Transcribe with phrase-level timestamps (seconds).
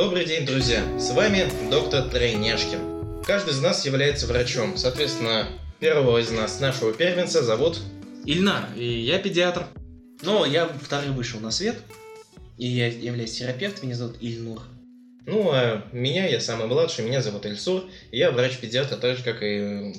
[0.00, 0.82] Добрый день, друзья!
[0.98, 3.22] С вами доктор Тройняшкин.
[3.22, 4.78] Каждый из нас является врачом.
[4.78, 5.46] Соответственно,
[5.78, 7.80] первого из нас, нашего первенца, зовут...
[8.24, 9.66] Ильнар, и я педиатр.
[10.22, 11.76] Но я второй вышел на свет,
[12.56, 14.62] и я являюсь терапевтом, меня зовут Ильнур.
[15.26, 19.42] Ну, а меня, я самый младший, меня зовут Ильсур, и я врач-педиатр, так же, как
[19.42, 19.94] и,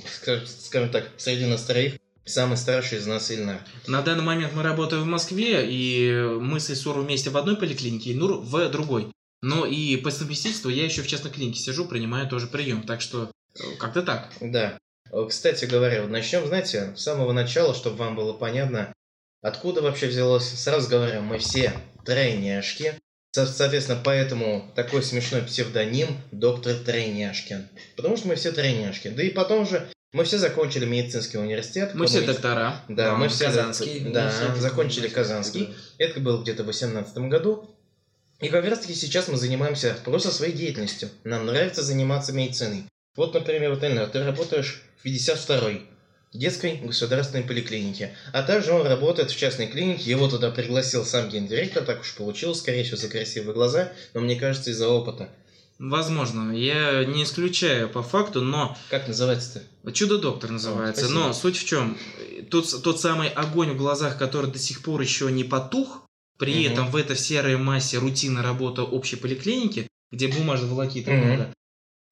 [0.48, 3.60] скажем- так, среди нас троих, самый старший из нас Ильнар.
[3.86, 8.14] На данный момент мы работаем в Москве, и мы с Исуром вместе в одной поликлинике,
[8.14, 9.12] Ильнур в другой.
[9.42, 12.84] Но и по совместительству я еще в частной клинике сижу, принимаю тоже прием.
[12.84, 14.32] Так что э, как-то так.
[14.40, 14.78] Да.
[15.12, 18.94] Э, Кстати говоря, вот начнем, знаете, с самого начала, чтобы вам было понятно,
[19.42, 20.48] откуда вообще взялось.
[20.48, 21.74] Сразу говорю, мы все
[22.06, 22.94] тройняшки.
[23.34, 27.68] Со- Соответственно, поэтому такой смешной псевдоним доктор Тройняшкин.
[27.96, 29.08] Потому что мы все тройняшки.
[29.08, 31.92] Да и потом же мы все закончили медицинский университет.
[31.96, 32.82] Мы все доктора.
[32.90, 34.02] Да, мы все Казанский.
[34.12, 35.74] Да, закончили Казанский.
[35.98, 37.70] Это было где-то в 2018 году.
[38.42, 41.10] И как раз таки сейчас мы занимаемся просто своей деятельностью.
[41.24, 42.86] Нам нравится заниматься медициной.
[43.16, 45.82] Вот, например, вот, Эльнар, ты работаешь в 52-й
[46.34, 48.16] детской государственной поликлинике.
[48.34, 50.10] А также он работает в частной клинике.
[50.10, 51.84] Его туда пригласил сам гендиректор.
[51.84, 53.92] Так уж получилось, скорее всего, за красивые глаза.
[54.14, 55.30] Но мне кажется, из-за опыта.
[55.78, 59.92] Возможно, я не исключаю по факту, но Как называется-то?
[59.92, 61.06] Чудо-доктор называется.
[61.06, 61.28] спасибо.
[61.28, 61.98] но суть в чем?
[62.50, 66.08] Тот, тот самый огонь в глазах, который до сих пор еще не потух,
[66.42, 66.72] при Мгм.
[66.74, 71.24] этом в этой серой массе рутина работа общей поликлиники, где бумажная волокита Мгм.
[71.24, 71.54] много,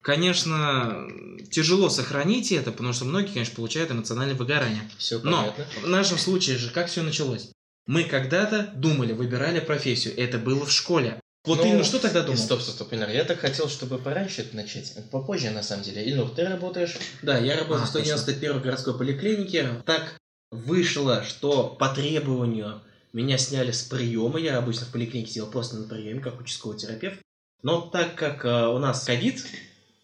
[0.04, 1.08] конечно,
[1.50, 4.88] тяжело сохранить это, потому что многие, конечно, получают эмоциональное выгорание.
[4.98, 5.66] Все Но понятно.
[5.82, 7.50] в нашем случае же как все началось?
[7.88, 10.16] Мы когда-то думали, выбирали профессию.
[10.16, 11.18] Это было в школе.
[11.44, 12.38] Вот Ну, именно что тогда думал?
[12.38, 13.10] Стоп, стоп, стоп, Ильнар.
[13.10, 14.94] Я так хотел, чтобы пораньше это начать.
[15.10, 16.08] Попозже, на самом деле.
[16.08, 19.82] Ильнур, ты работаешь Да, я работаю А, в 191 городской поликлинике.
[19.86, 20.16] Так
[20.52, 22.80] вышло, что по требованию
[23.12, 24.38] меня сняли с приема.
[24.38, 27.20] Я обычно в поликлинике сидел просто на приеме, как участковый терапевт.
[27.62, 29.44] Но так как э, у нас ковид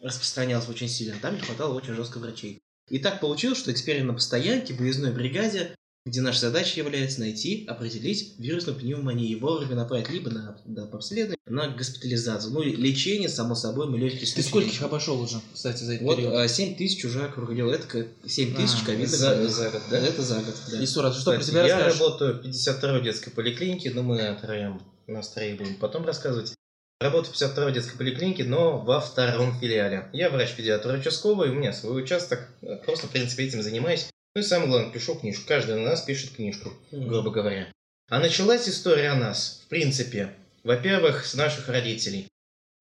[0.00, 2.60] распространялся очень сильно, там не хватало очень жестко врачей.
[2.88, 5.74] И так получилось, что теперь на постоянке, в выездной бригаде,
[6.06, 11.36] где наша задача является найти, определить вирусную пневмонию и вовремя направить либо на, на обследование,
[11.46, 12.52] на госпитализацию.
[12.52, 16.16] Ну и лечение, само собой, мы легкие Ты скольких обошел уже, кстати, за этот вот
[16.16, 16.34] период?
[16.34, 17.70] а, 7 тысяч уже округлил.
[17.70, 19.98] Это как 7 тысяч А, ковидных за- за год, да?
[19.98, 20.84] Это за год, да.
[20.84, 22.00] Исура, ты что про себя я расскажешь?
[22.00, 26.54] работаю в 52-й детской поликлинике, но мы о троем, нас троих будем потом рассказывать.
[27.00, 30.08] Работаю в 52-й детской поликлинике, но во втором филиале.
[30.12, 32.48] Я врач-педиатр участковый, у меня свой участок,
[32.84, 34.06] просто, в принципе, этим занимаюсь.
[34.36, 35.44] Ну и самое главное, пишу книжку.
[35.48, 37.72] Каждый из нас пишет книжку, грубо говоря.
[38.10, 40.30] А началась история о нас, в принципе,
[40.62, 42.28] во-первых, с наших родителей.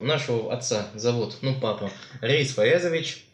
[0.01, 1.89] Нашего отца зовут, ну, папа,
[2.19, 3.25] Рейс Фаязович.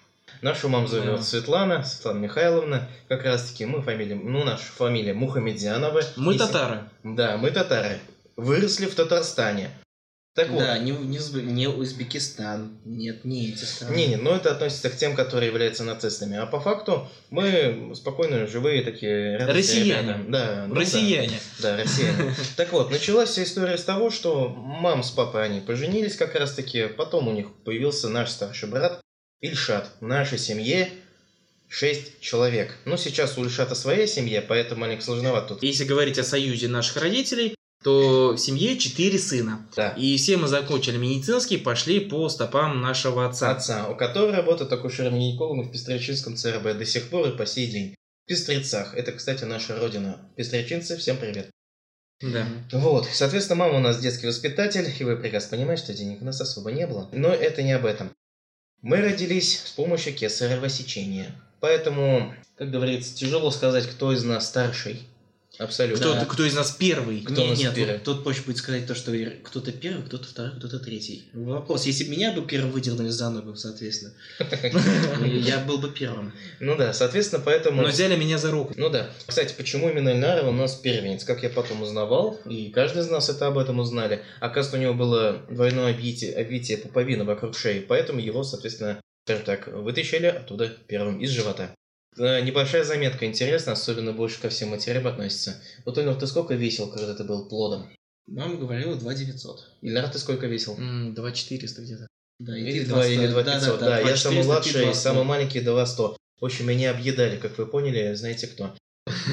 [0.43, 1.23] Нашу маму зовет Да.
[1.23, 2.87] Светлана, Светлана Михайловна.
[3.07, 6.03] Как раз таки мы фамилия, ну, наша фамилия Мухамедьянова.
[6.15, 6.83] Мы И- татары.
[7.03, 7.97] Да, мы татары.
[8.35, 9.71] Выросли в Татарстане.
[10.33, 10.59] Так вот.
[10.59, 12.79] Да, не, не, не Узбекистан.
[12.85, 13.95] Нет, не эти страны.
[13.95, 16.37] Не, не, но это относится к тем, которые являются нацистами.
[16.37, 20.13] А по факту мы спокойно живые такие Россияне.
[20.13, 20.23] ребята.
[20.29, 20.81] Да, ну да.
[20.81, 21.39] Россияне.
[21.59, 22.33] Да, россияне.
[22.55, 26.53] Так вот, началась вся история с того, что мам с папой они поженились как раз
[26.53, 29.01] таки, потом у них появился наш старший брат
[29.41, 29.91] Ильшат.
[29.99, 30.89] В нашей семье
[31.67, 32.77] шесть человек.
[32.85, 35.63] Ну, сейчас у Ильшата своя семья, поэтому маленько сложновато тут.
[35.63, 39.67] Если говорить о союзе наших родителей, то в семье четыре сына.
[39.75, 39.89] Да.
[39.89, 43.51] И все мы закончили медицинский, пошли по стопам нашего отца.
[43.51, 47.95] Отца, у которого работает акушером-гинекологом в Пестрячинском ЦРБ до сих пор и по сей день.
[48.25, 48.93] В Пестрецах.
[48.93, 50.19] Это, кстати, наша родина.
[50.35, 51.49] Пестрячинцы, всем привет.
[52.21, 52.47] Да.
[52.71, 56.39] Вот, соответственно, мама у нас детский воспитатель, и вы прекрасно понимаете, что денег у нас
[56.39, 57.09] особо не было.
[57.11, 58.11] Но это не об этом.
[58.83, 61.35] Мы родились с помощью кесарево сечения.
[61.59, 65.01] Поэтому, как говорится, тяжело сказать, кто из нас старший.
[65.61, 65.99] Абсолютно.
[66.03, 66.25] Кто, Да.
[66.25, 67.22] кто из нас первый?
[67.22, 67.95] Кто у Не, нас нет, первый?
[67.99, 69.11] тут, тут проще будет сказать то, что
[69.44, 71.23] кто-то первый, кто-то второй, кто-то третий.
[71.33, 74.13] Вопрос, если бы меня бы первым выдернули за ногу, соответственно,
[75.25, 76.33] я был бы первым.
[76.59, 77.81] Ну да, соответственно, поэтому...
[77.84, 78.73] Но взяли меня за руку.
[78.75, 79.09] Ну да.
[79.28, 81.23] Кстати, почему именно Эльнара у нас первенец?
[81.23, 84.23] Как я потом узнавал, и каждый из нас это об этом узнали.
[84.40, 89.67] Оказывается, у него было двойное обвитие, обвитие пуповины вокруг шеи, поэтому его, соответственно, скажем так,
[89.67, 91.69] вытащили оттуда первым из живота.
[92.17, 95.61] Э, Небольшая заметка, интересно, особенно больше ко всем матерям относится.
[95.85, 97.90] Вот, Эльнар, ты сколько весил, когда ты был плодом?
[98.28, 99.69] Мама говорила 2 900.
[99.81, 100.78] Ильнар, ты сколько весил?
[100.78, 102.08] М, 2400 где-то.
[102.40, 103.79] Да, Или ты 2, или 2 да, 500.
[103.79, 104.97] да, Да, я 2400, самый младший, 200.
[105.02, 106.17] самый маленький 2 100.
[106.40, 108.75] В общем, меня объедали, как вы поняли, знаете кто.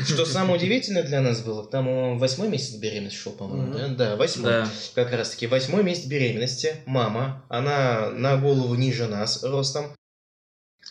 [0.07, 3.87] Что самое удивительное для нас было, там э, восьмой месяц беременности шел, по-моему, да?
[3.87, 3.97] Мгм.
[3.97, 4.51] Да, восьмой.
[4.51, 4.71] Да.
[4.95, 9.95] Как раз таки, восьмой месяц беременности, мама, она на голову ниже нас ростом,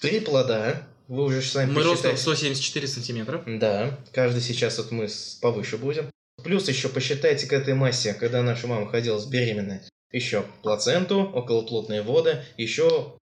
[0.01, 2.21] три плода, вы уже сами Мы ростом посчитайте.
[2.21, 3.43] 174 сантиметра.
[3.45, 5.07] Да, каждый сейчас вот мы
[5.41, 6.09] повыше будем.
[6.43, 9.81] Плюс еще посчитайте к этой массе, когда наша мама ходила с беременной.
[10.11, 13.17] еще плаценту, околоплотные воды, еще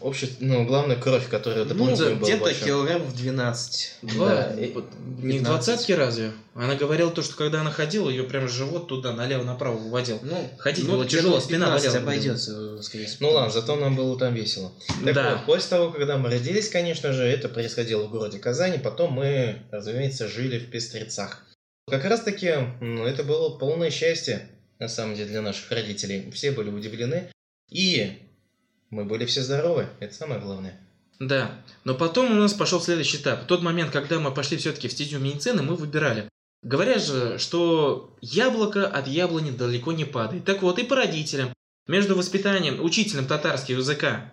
[0.00, 0.28] Обще...
[0.40, 2.64] Ну, главное, кровь, которая дополнительно ну, была где-то большая.
[2.66, 3.94] килограммов 12.
[4.02, 4.28] Два.
[4.28, 4.74] Да, Не и- в
[5.22, 5.42] 15.
[5.42, 6.32] двадцатке разве?
[6.54, 10.18] Она говорила то, что когда она ходила, ее прям живот туда налево-направо выводил.
[10.22, 12.02] Ну, Ходить ну, было тяжело, спина 15 болела.
[12.02, 13.28] обойдется, скорее всего.
[13.28, 14.72] Ну ладно, зато нам было там весело.
[15.04, 15.34] Так Да.
[15.36, 19.62] вот, после того, когда мы родились, конечно же, это происходило в городе Казани, потом мы,
[19.70, 21.44] разумеется, жили в Пестрецах.
[21.90, 26.30] Как раз таки, ну, это было полное счастье, на самом деле, для наших родителей.
[26.32, 27.30] Все были удивлены,
[27.70, 28.18] и
[28.92, 30.78] мы были все здоровы, это самое главное.
[31.18, 31.50] Да,
[31.84, 33.44] но потом у нас пошел следующий этап.
[33.44, 36.28] В тот момент, когда мы пошли все-таки в стезю медицины, мы выбирали.
[36.62, 40.44] Говорят же, что яблоко от яблони далеко не падает.
[40.44, 41.52] Так вот, и по родителям.
[41.88, 44.32] Между воспитанием, учителем татарского языка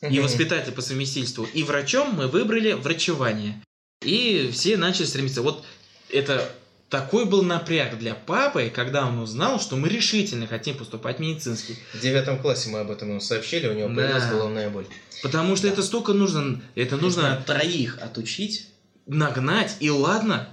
[0.00, 3.62] и воспитателем по совместительству, и врачом мы выбрали врачевание.
[4.02, 5.42] И все начали стремиться.
[5.42, 5.64] Вот
[6.10, 6.50] это
[6.92, 11.78] такой был напряг для папы, когда он узнал, что мы решительно хотим поступать в медицинский.
[11.94, 13.94] В девятом классе мы об этом ему сообщили, у него Да.
[13.94, 14.84] появилась головная боль.
[15.22, 18.68] Потому что это столько нужно, это нужно Нужно троих отучить.
[19.06, 20.50] нагнать, и ладно,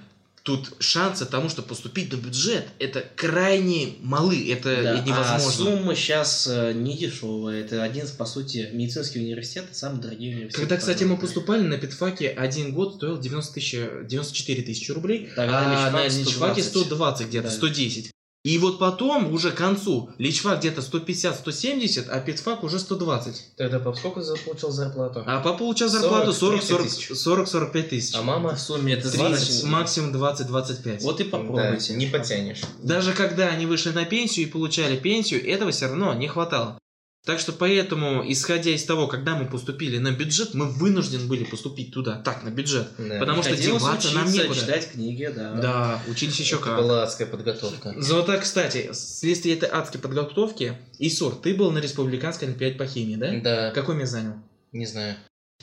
[0.50, 5.36] тут шансы тому, что поступить на бюджет, это крайне малы, это Да, невозможно.
[5.36, 7.62] А сумма сейчас не дешевая.
[7.62, 10.56] Это один, по сути, медицинский университет, самый дорогой университет.
[10.56, 13.74] Когда, кстати, мы поступали на педфаке, один год стоил 90 тысяч,
[14.08, 16.72] 94 тысячи рублей, Тогда а на личфак личфаке 120.
[16.88, 17.54] 120 где-то, Да.
[17.54, 18.12] 110.
[18.44, 23.56] И вот потом, уже к концу, личфак где-то 150-170, а педфак уже 120.
[23.58, 25.24] Тогда пап сколько получал зарплату?
[25.26, 28.16] А папа получал зарплату 40 40-45 40, тысяч.
[28.16, 28.56] А мама?
[28.56, 29.64] В сумме это 30, 20.
[29.66, 31.02] максимум 20-25.
[31.02, 31.94] Вот и попробуйте.
[31.94, 32.62] Да, не потянешь.
[32.82, 36.80] Даже когда они вышли на пенсию и получали пенсию, этого все равно не хватало.
[37.26, 41.94] Так что поэтому, исходя из того, когда мы поступили на бюджет, мы вынуждены были поступить
[41.94, 42.88] туда, так, на бюджет.
[42.98, 43.20] Да.
[43.20, 44.60] Потому что деваться нам некуда.
[44.60, 45.54] читать книги, да.
[45.54, 46.78] Да, учились еще Это как.
[46.78, 47.94] была адская подготовка.
[47.98, 53.32] Золота, кстати, вследствие этой адской подготовки, Исур, ты был на республиканской олимпиаде по химии, да?
[53.42, 54.34] Да, Какой место занял?
[54.72, 55.16] не знаю.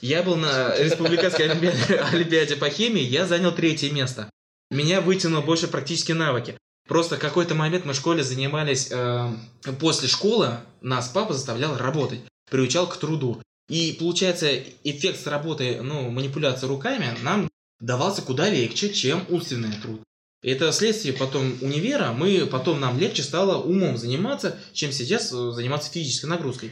[0.03, 4.29] Я был на республиканской олимпиаде, олимпиаде по химии, я занял третье место.
[4.71, 6.59] Меня вытянуло больше практические навыки.
[6.87, 9.33] Просто какой-то момент мы в школе занимались, э,
[9.81, 13.43] после школы нас папа заставлял работать, приучал к труду.
[13.69, 14.49] И получается,
[14.85, 17.49] эффект с работы, ну, манипуляции руками нам
[17.81, 20.01] давался куда легче, чем умственный труд.
[20.43, 25.91] Это следствие потом универа, мы потом нам легче стало умом заниматься, чем сейчас э, заниматься
[25.91, 26.71] физической нагрузкой.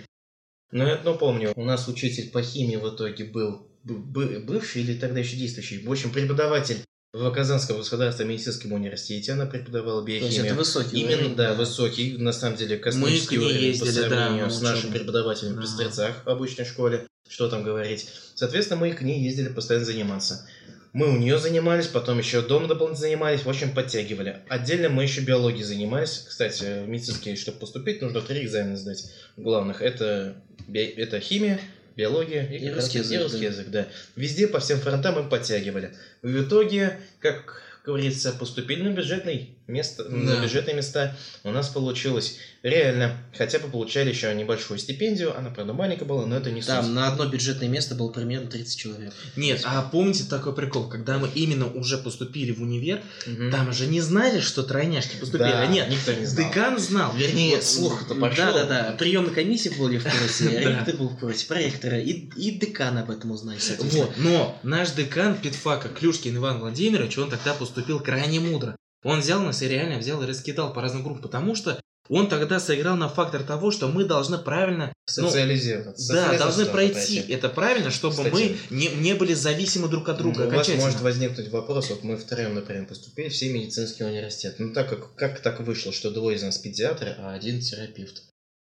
[0.71, 1.53] Ну, я одно помню.
[1.57, 5.85] У нас учитель по химии в итоге был бывший или тогда еще действующий.
[5.85, 6.85] В общем, преподаватель
[7.15, 9.33] в Казанском государственном медицинском университете.
[9.33, 10.47] Она преподавала То есть биохимию.
[10.47, 11.37] это высокий Именно, уровень.
[11.37, 14.51] да, высокий, на самом деле, Мы космический к ней уровень ездили, по да, сравнению на
[14.51, 15.63] с нашим преподавателем в Да.
[15.63, 17.07] Пестрецах в обычной школе.
[17.29, 18.09] Что там говорить.
[18.35, 20.45] Соответственно, мы к ней ездили постоянно заниматься.
[20.93, 24.43] Мы у нее занимались, потом еще дома дополнительно занимались, в общем, подтягивали.
[24.49, 26.25] Отдельно мы еще биологией занимались.
[26.29, 29.07] Кстати, в медицинский, чтобы поступить, нужно три экзамена сдать
[29.37, 29.83] главных.
[29.83, 30.37] Это,
[30.73, 31.61] это химия,
[31.97, 33.47] биология И раз русский язык, русский да.
[33.47, 33.89] язык, да.
[34.17, 35.95] Везде по всем фронтам мы подтягивали.
[36.23, 40.43] В итоге, как говорится, поступили на бюджетный место, на Да.
[40.43, 41.17] бюджетные места.
[41.43, 46.37] У нас получилось реально, хотя бы получали еще небольшую стипендию, она, правда, маленькая была, но
[46.37, 46.69] это не суть.
[46.69, 49.13] Там на одно бюджетное место было примерно 30 человек.
[49.37, 53.51] Нет, а помните такой прикол, когда мы именно уже поступили в универ, Мгм.
[53.51, 55.49] там же не знали, что тройняшки поступили.
[55.51, 56.49] Да, А нет, никто не знал.
[56.49, 58.45] декан знал, вернее, Вот слух-то пошел.
[58.53, 58.97] Да, да, да.
[58.99, 63.31] Приемная комиссия были в курсе, ректор был в курсе, проректора, и, и декан об этом
[63.31, 63.59] узнали.
[63.79, 68.77] Вот, но наш декан Петфака, Клюшкин Иван Владимирович, он тогда поступил крайне мудро.
[69.05, 72.61] Он взял нас и реально взял и раскидал по разным группам, потому что он тогда
[72.61, 76.13] сыграл на фактор того, что мы должны правильно, Социализироваться.
[76.13, 77.33] да, должны пройти пройти.
[77.33, 78.33] это правильно, чтобы Кстати.
[78.33, 82.17] мы не, не были зависимы друг от друга У вас может возникнуть вопрос, вот мы
[82.17, 84.63] втроем, например, поступили все медицинские университеты.
[84.63, 88.23] Ну так как, как так вышло, что двое из нас педиатры, а один терапевт?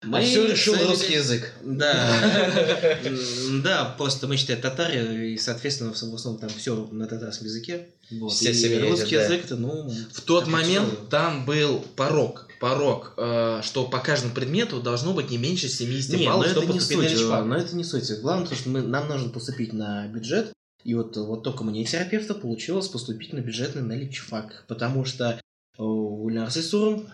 [0.03, 1.53] Мы а все решил целились- русский язык.
[1.63, 2.10] Да.
[3.63, 7.88] Да, просто мы считаем татары, и, соответственно, в основном там все на татарском языке.
[8.10, 8.31] Вот.
[8.31, 9.24] Вся И русский да.
[9.25, 9.89] язык, это, ну...
[10.13, 11.10] В тот момент условие.
[11.10, 12.48] там был порог.
[12.60, 16.55] Порог, э, что по каждому предмету должно быть не меньше 70 Не, но баллов, это
[16.60, 17.46] чтобы не поступить на суть, личфак.
[17.46, 18.22] но это не суть.
[18.22, 20.51] Главное, то, что мы, нам нужно поступить на бюджет,
[20.84, 25.39] и вот, вот только мне терапевта получилось поступить на бюджетный на личфак, потому что
[25.77, 27.08] у Ульнарсы Сурум,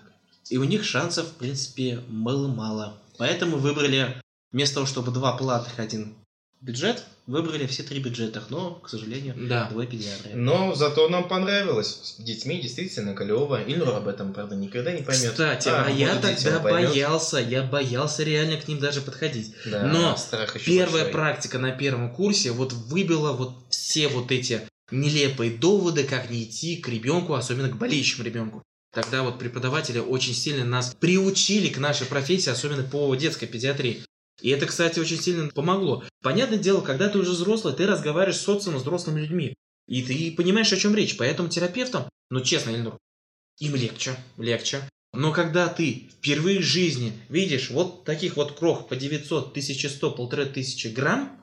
[0.50, 2.98] и у них шансов, в принципе, было мало.
[3.18, 6.16] Поэтому выбрали, вместо того, чтобы два платных, один
[6.62, 9.70] бюджет, выбрали все три бюджетах, но, к сожалению, Да.
[9.70, 10.32] двое педиатры.
[10.34, 12.00] Но зато нам понравилось.
[12.18, 13.62] С детьми действительно клево.
[13.62, 15.32] Ильнур об этом, правда, никогда не поймет.
[15.32, 19.54] Кстати, а, я будут дети, тогда боялся, я боялся реально к ним даже подходить.
[19.68, 21.12] Да, Но страх еще Первая большой.
[21.12, 26.78] практика на первом курсе вот выбила вот все вот эти нелепые доводы, как не идти
[26.78, 28.64] к ребенку, особенно к болеющему ребенку.
[28.98, 34.04] Тогда вот преподаватели очень сильно нас приучили к нашей профессии, особенно по детской педиатрии.
[34.42, 36.04] И это, кстати, очень сильно помогло.
[36.24, 39.54] Понятное дело, когда ты уже взрослый, ты разговариваешь с социумом, с взрослыми людьми.
[39.88, 41.16] И ты понимаешь, о чем речь.
[41.16, 42.98] Поэтому терапевтам, ну честно, Ильнур,
[43.60, 44.82] им легче, легче.
[45.14, 50.92] Но когда ты впервые в жизни видишь вот таких вот крох по 900, 1100, 1500
[50.92, 51.40] грамм,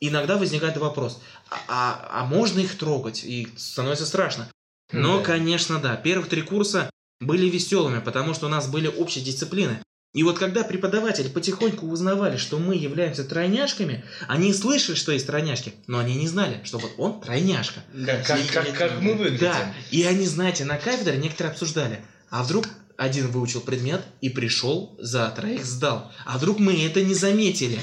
[0.00, 3.22] иногда возникает вопрос, а, а, а можно их трогать?
[3.22, 4.50] И становится страшно.
[4.92, 5.24] Но, Да.
[5.24, 6.90] конечно, да, первых три курса
[7.20, 9.78] были веселыми, потому что у нас были общие дисциплины.
[10.14, 15.74] И вот когда преподаватели потихоньку узнавали, что мы являемся тройняшками, они слышали, что есть тройняшки,
[15.86, 17.80] но они не знали, что вот он тройняшка.
[18.06, 19.38] Как, как, как, как мы выглядим.
[19.40, 24.96] Да, и они, знаете, на кафедре некоторые обсуждали, а вдруг один выучил предмет и пришел
[24.98, 27.78] за троих сдал, а вдруг мы это не заметили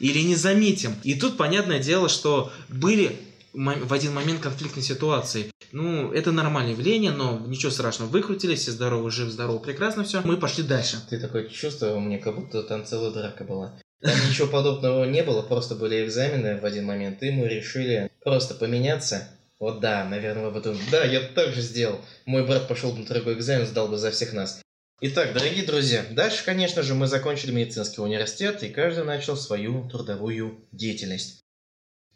[0.00, 0.94] или не заметим.
[1.02, 3.18] И тут понятное дело, что были
[3.52, 5.50] в один момент конфликтные ситуации.
[5.72, 10.20] Ну, это нормальное явление, но ничего страшного, выкрутились, все здоровы, жив, здорово, прекрасно все.
[10.22, 10.98] Мы пошли дальше.
[11.08, 13.78] Ты такое чувство у меня, как будто там целая драка была.
[14.00, 18.54] Там ничего подобного не было, просто были экзамены в один момент, и мы решили просто
[18.54, 19.28] поменяться.
[19.58, 20.76] Вот да, наверное, вы потом...
[20.90, 22.00] Да, я так же сделал.
[22.24, 24.62] Мой брат пошел на другой экзамен, сдал бы за всех нас.
[25.02, 30.66] Итак, дорогие друзья, дальше, конечно же, мы закончили медицинский университет, и каждый начал свою трудовую
[30.72, 31.40] деятельность.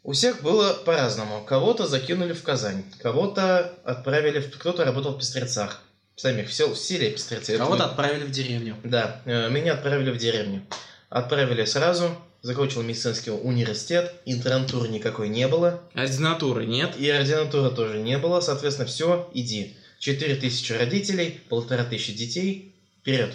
[0.05, 1.43] У всех было по-разному.
[1.43, 4.51] Кого-то закинули в Казань, кого-то отправили, в...
[4.57, 5.81] кто-то работал в Пестрецах.
[6.15, 6.73] Самих в, сел...
[6.73, 7.53] в селе Пестрецы.
[7.53, 8.77] Это Кого-то вы- отправили в деревню.
[8.83, 10.61] да, э, меня отправили в деревню.
[11.09, 16.95] Отправили сразу, закончил медицинский университет, интернатуры никакой не было, Ординатуры нет.
[16.97, 19.75] и ординатуры тоже не было, соответственно, все, иди.
[19.99, 23.33] 4000 родителей, полтора тысячи детей, вперед.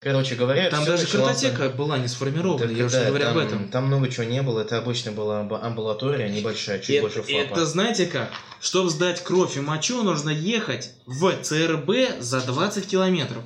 [0.00, 3.46] Короче говоря, Там даже началось- картотека была не сформирована, Так, я да, говорю об там-
[3.46, 3.68] этом.
[3.70, 7.32] Там много чего не было, это обычно была амбу- амбулатория, небольшая, чуть Это, больше ФАПа.
[7.54, 8.30] это знаете как?
[8.60, 13.42] Чтобы сдать кровь и мочу, нужно ехать в ЦРБ за 20 километров.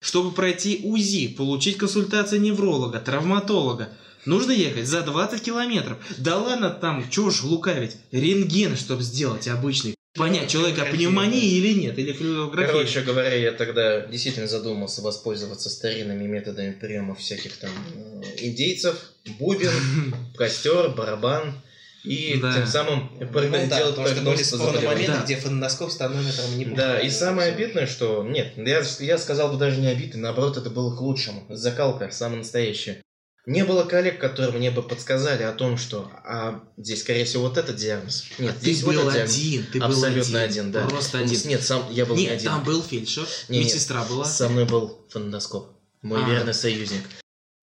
[0.00, 3.88] Чтобы пройти УЗИ, получить консультацию невролога, травматолога,
[4.26, 5.96] нужно ехать за 20 километров.
[6.18, 9.93] Да ладно там, чего ж лукавить, рентген, чтобы сделать обычный.
[10.16, 12.72] Понять, человека пневмония или нет, или флюорография.
[12.72, 17.70] Короче говоря, я тогда действительно задумался воспользоваться старинными методами приема всяких там
[18.22, 18.96] э, индейцев,
[19.40, 19.72] бубен,
[20.36, 21.60] костер, барабан,
[22.04, 22.54] и Да.
[22.54, 25.22] тем самым Ну прогно- да, делать потому что были прогноз моменты, Да.
[25.24, 28.22] где фонендоскоп с тонометром не Да, и самое обидное, что...
[28.22, 31.44] Нет, я, я сказал бы даже не обидно, наоборот, это было к лучшему.
[31.48, 33.00] Закалка, самая настоящая.
[33.46, 37.58] Не было коллег, которые мне бы подсказали о том, что а, здесь, скорее всего, вот
[37.58, 38.24] этот диагноз.
[38.38, 39.36] Нет, ты здесь был вот этот диагноз.
[39.36, 40.86] один, ты был Абсолютно один, один, да.
[40.86, 41.40] Просто один.
[41.48, 42.46] Нет, сам я был не Нет, один.
[42.46, 43.64] там был фельдшер, Не, не.
[43.64, 44.24] медсестра была.
[44.24, 45.68] Со мной был фонендоскоп.
[46.00, 46.28] Мой А.
[46.28, 47.02] верный союзник.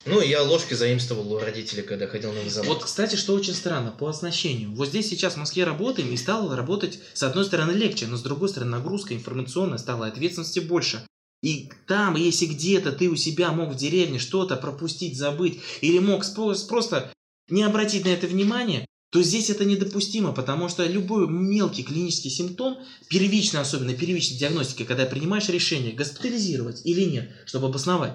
[0.06, 2.68] Ну, я ложки заимствовал у родителей, когда ходил на завод.
[2.68, 4.72] Вот, кстати, что очень странно, по оснащению.
[4.74, 8.22] Вот здесь сейчас в Москве работаем, и стало работать, с одной стороны, легче, но с
[8.24, 11.06] другой стороны, нагрузка информационная стала, ответственности больше.
[11.42, 16.24] И там, если где-то ты у себя мог в деревне что-то пропустить, забыть, или мог
[16.68, 17.12] просто
[17.50, 22.78] не обратить на это внимание, то здесь это недопустимо, потому что любой мелкий клинический симптом,
[23.10, 28.14] первичная, особенно первичная диагностика, когда принимаешь решение, госпитализировать или нет, чтобы обосновать,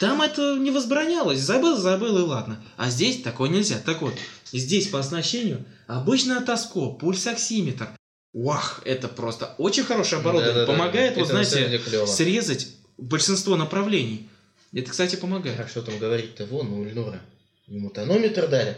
[0.00, 1.40] там это не возбранялось.
[1.40, 2.58] Забыл, забыл и ладно.
[2.78, 3.78] А здесь такое нельзя.
[3.84, 4.14] Так вот,
[4.50, 7.90] здесь по оснащению обычный отоскоп, пульсоксиметр.
[8.32, 10.54] Вах, это просто очень хорошее оборудование.
[10.54, 10.72] Да-да-да.
[10.72, 14.28] Помогает, вот Это на самом знаете, срезать большинство направлений.
[14.72, 15.58] Это, кстати, помогает.
[15.58, 16.46] А что там говорить-то?
[16.46, 17.20] Вон, у Ильнура.
[17.66, 18.76] Ему тонометр дали.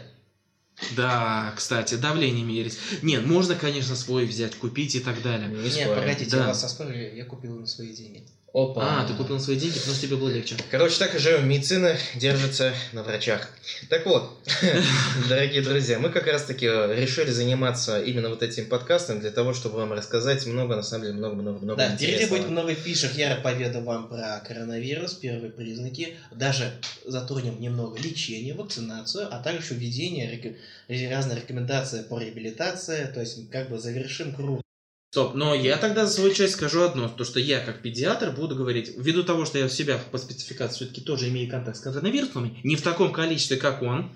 [0.95, 2.79] Да, кстати, давление мерить.
[3.03, 5.47] Нет, можно, конечно, свой взять, купить и так далее.
[5.49, 6.37] Не Нет, погодите, Да.
[6.37, 8.27] я вас оспорю, я купил на свои деньги.
[8.53, 9.01] Опа.
[9.01, 10.55] А, ты купил на свои деньги, потому что тебе было легче.
[10.69, 11.49] Короче, так и живем.
[11.49, 13.49] Медицина держится на врачах.
[13.89, 14.37] Так вот,
[15.27, 19.93] дорогие друзья, мы как раз-таки решили заниматься именно вот этим подкастом для того, чтобы вам
[19.93, 23.13] рассказать много, на самом деле, много-много-много Да, впереди будет много фишек.
[23.15, 26.15] Я поведу вам про коронавирус, первые признаки.
[26.31, 26.73] Даже
[27.07, 33.09] затронем немного лечения, вакцинацию, а также введение реко- разные рекомендации по реабилитации.
[33.11, 34.61] То есть, как бы завершим круг.
[35.13, 38.55] Стоп, но я тогда за свою часть скажу одно, то что я как педиатр буду
[38.55, 42.59] говорить, ввиду того, что я в себя по спецификации все-таки тоже имею контакт с коронавирусами,
[42.63, 44.11] не в таком количестве, как он,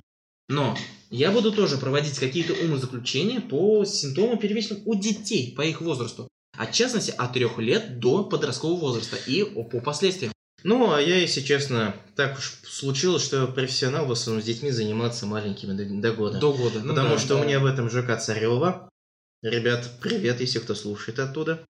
[0.50, 0.76] но
[1.12, 6.28] я буду тоже проводить какие-то умозаключения по симптомам первичным у детей по их возрасту.
[6.58, 10.32] А в частности, от трех лет до подросткового возраста и по последствиям.
[10.64, 14.72] Ну, а я, если честно, так уж случилось, что я профессионал в основном с детьми
[14.72, 16.40] заниматься маленькими до, до года.
[16.40, 16.80] До года.
[16.80, 17.20] Ну Потому да.
[17.20, 17.42] что да.
[17.42, 18.90] у меня в этом ЖК Царева.
[19.50, 21.66] Ребят, привет, если кто слушает оттуда.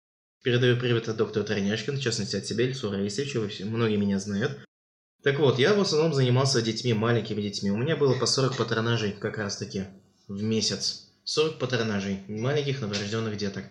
[0.44, 4.20] Передаю привет от доктора Тройняшкина, в частности от тебя, Ильсура Раисовича, вы все, многие меня
[4.20, 4.60] знают.
[5.24, 7.72] Так вот, я в основном занимался детьми, маленькими детьми.
[7.72, 9.86] У меня было по 40 патронажей как раз таки
[10.28, 11.08] в месяц.
[11.24, 13.64] 40 патронажей маленьких новорожденных деток.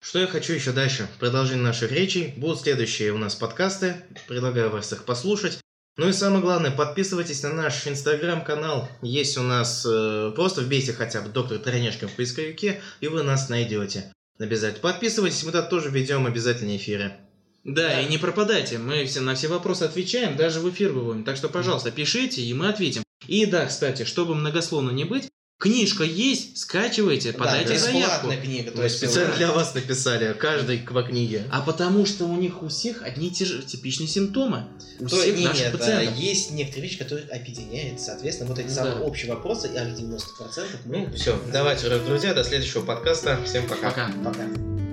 [0.00, 1.06] Что я хочу еще дальше?
[1.18, 2.32] Продолжение наших речей.
[2.38, 3.96] Будут следующие у нас подкасты.
[4.26, 5.60] Предлагаю вас их послушать.
[5.96, 8.88] Ну и самое главное, подписывайтесь на наш инстаграм-канал.
[9.02, 13.48] Есть у нас, э, просто вбейте хотя бы доктор Тронешкин в поисковике, и вы нас
[13.48, 14.12] найдете.
[14.38, 17.12] Обязательно подписывайтесь, мы там тоже ведем обязательно эфиры.
[17.64, 18.00] Да, Да.
[18.00, 21.24] и не пропадайте, мы все, на все вопросы отвечаем, даже в эфир выводим.
[21.24, 23.02] Так что, пожалуйста, пишите, и мы ответим.
[23.26, 25.28] И да, кстати, чтобы многословно не быть,
[25.60, 28.32] книжка есть, скачивайте, подайте да, заявку.
[28.42, 28.70] книга.
[28.72, 31.44] То есть специально для вас написали, каждой по книге.
[31.52, 34.64] А потому что у них у всех одни и те же типичные симптомы.
[34.98, 36.14] У То, всех не, наших нет, пациентов.
[36.16, 38.74] а есть некоторые вещи, которые объединяют, соответственно, вот эти Да.
[38.74, 40.20] самые общие вопросы, а 90%
[40.86, 41.06] мы...
[41.08, 43.38] Ну, все, давайте, друзья, до следующего подкаста.
[43.44, 43.90] Всем пока.
[43.90, 44.10] Пока.
[44.24, 44.89] Пока.